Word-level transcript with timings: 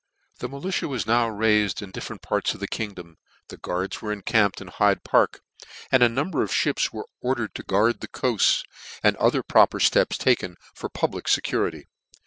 The 0.39 0.49
militia 0.49 0.87
was 0.87 1.05
now 1.05 1.27
raifed 1.29 1.79
in 1.83 1.91
different 1.91 2.23
parts 2.23 2.55
of 2.55 2.59
the 2.59 2.67
kingdom; 2.67 3.17
the 3.49 3.57
guards 3.57 4.01
were 4.01 4.11
encamped 4.11 4.59
in 4.59 4.69
Hyde 4.69 5.03
park 5.03 5.41
j 5.91 6.03
a 6.03 6.09
number 6.09 6.41
of 6.41 6.49
fhips 6.49 6.91
were 6.91 7.05
ordered 7.19 7.53
to 7.53 7.61
guard 7.61 7.97
184 8.01 8.01
NEW 8.01 8.01
NEWGATE 8.01 8.13
CALENDAR. 8.13 8.31
guard 8.31 8.39
the 8.41 8.41
coafts, 8.41 8.63
and 9.03 9.15
other 9.17 9.43
proper 9.43 9.77
fteps 9.77 10.17
taken 10.17 10.55
fo/ 10.73 10.87
the 10.87 10.89
public 10.89 11.27
fecurity. 11.27 11.85